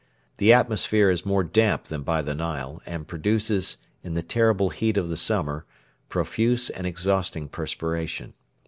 [0.37, 4.97] The atmosphere is more damp than by the Nile, and produces, in the terrible heat
[4.97, 5.63] of the summer,
[6.09, 8.33] profuse and exhausting perspiration.